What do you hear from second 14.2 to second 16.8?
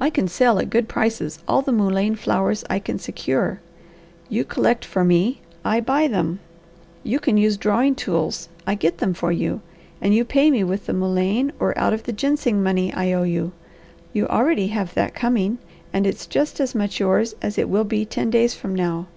already have that coming, and it's just as